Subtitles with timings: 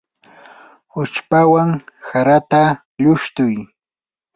[1.01, 1.69] uchpawan
[2.07, 2.61] harata
[3.01, 3.55] llushtuy.